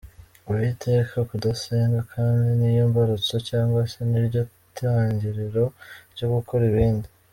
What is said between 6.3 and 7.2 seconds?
gukora ibindi.